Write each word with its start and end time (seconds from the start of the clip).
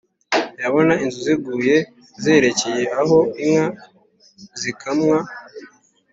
babona 0.59 0.93
inzuzi 1.03 1.25
ziguye 1.35 1.75
zerekeye 2.23 2.83
aho 3.01 3.17
inka 3.45 3.67
zikamwa 4.61 5.17